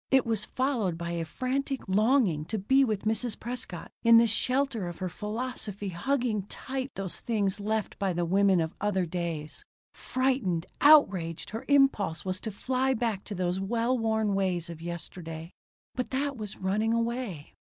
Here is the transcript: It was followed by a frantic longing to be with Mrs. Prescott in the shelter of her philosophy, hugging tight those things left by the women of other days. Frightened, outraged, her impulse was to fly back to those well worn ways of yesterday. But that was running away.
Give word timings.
It 0.09 0.25
was 0.25 0.45
followed 0.45 0.97
by 0.97 1.11
a 1.11 1.23
frantic 1.25 1.87
longing 1.87 2.43
to 2.45 2.57
be 2.57 2.83
with 2.83 3.03
Mrs. 3.05 3.39
Prescott 3.39 3.91
in 4.03 4.17
the 4.17 4.25
shelter 4.25 4.87
of 4.87 4.97
her 4.97 5.09
philosophy, 5.09 5.89
hugging 5.89 6.41
tight 6.47 6.89
those 6.95 7.19
things 7.19 7.59
left 7.59 7.99
by 7.99 8.11
the 8.11 8.25
women 8.25 8.61
of 8.61 8.73
other 8.81 9.05
days. 9.05 9.63
Frightened, 9.93 10.65
outraged, 10.81 11.51
her 11.51 11.65
impulse 11.67 12.25
was 12.25 12.39
to 12.39 12.49
fly 12.49 12.95
back 12.95 13.23
to 13.25 13.35
those 13.35 13.59
well 13.59 13.95
worn 13.95 14.33
ways 14.33 14.71
of 14.71 14.81
yesterday. 14.81 15.51
But 15.93 16.09
that 16.09 16.35
was 16.35 16.57
running 16.57 16.93
away. 16.95 17.53